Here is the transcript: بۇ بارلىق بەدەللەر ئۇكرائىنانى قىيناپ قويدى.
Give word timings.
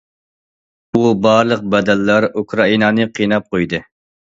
بۇ 0.97 1.11
بارلىق 1.27 1.63
بەدەللەر 1.75 2.31
ئۇكرائىنانى 2.33 3.11
قىيناپ 3.17 3.51
قويدى. 3.51 3.89